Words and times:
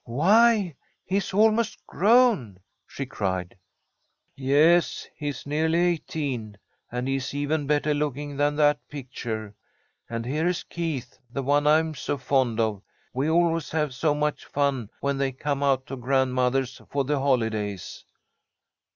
"Why, 0.05 0.75
he's 1.05 1.31
almost 1.31 1.85
grown!" 1.85 2.57
she 2.87 3.05
cried. 3.05 3.55
"Yes, 4.35 5.07
he's 5.15 5.45
nearly 5.45 5.77
eighteen, 5.77 6.57
and 6.91 7.07
he 7.07 7.17
is 7.17 7.35
even 7.35 7.67
better 7.67 7.93
looking 7.93 8.35
than 8.35 8.55
that 8.55 8.89
picture. 8.89 9.53
And 10.09 10.25
here's 10.25 10.63
Keith, 10.63 11.19
the 11.31 11.43
one 11.43 11.67
I'm 11.67 11.93
so 11.93 12.17
fond 12.17 12.59
of. 12.59 12.81
We 13.13 13.29
always 13.29 13.69
have 13.69 13.93
so 13.93 14.15
much 14.15 14.43
fun 14.45 14.89
when 15.01 15.19
they 15.19 15.31
come 15.31 15.61
out 15.61 15.85
to 15.85 15.95
grandmother's 15.97 16.81
for 16.89 17.03
the 17.03 17.19
holidays." 17.19 18.03